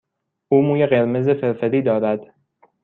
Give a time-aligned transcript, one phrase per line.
[0.49, 2.33] او موی قرمز فرفری دارد.